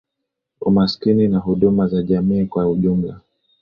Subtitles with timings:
[0.61, 3.21] umasikini na huduma za jamii kwa ujumla